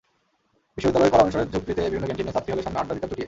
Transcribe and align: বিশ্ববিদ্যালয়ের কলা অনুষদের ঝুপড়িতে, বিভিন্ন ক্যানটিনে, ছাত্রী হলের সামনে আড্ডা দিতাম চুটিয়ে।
বিশ্ববিদ্যালয়ের 0.75 1.13
কলা 1.13 1.23
অনুষদের 1.25 1.51
ঝুপড়িতে, 1.53 1.81
বিভিন্ন 1.91 2.05
ক্যানটিনে, 2.07 2.35
ছাত্রী 2.35 2.51
হলের 2.51 2.65
সামনে 2.65 2.79
আড্ডা 2.79 2.93
দিতাম 2.95 3.09
চুটিয়ে। 3.09 3.19